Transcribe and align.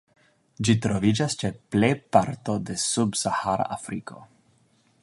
Ĝi 0.67 0.73
troviĝas 0.85 1.35
ĉe 1.43 1.51
plej 1.75 1.91
parto 2.17 2.57
de 2.71 2.79
Subsahara 2.87 3.71
Afriko. 3.79 4.25